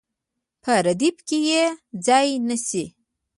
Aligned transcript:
په 0.63 0.73
ردیف 0.85 1.17
کې 1.27 1.39
یې 1.49 1.63
ځای 2.05 2.27
نیسي. 2.47 2.85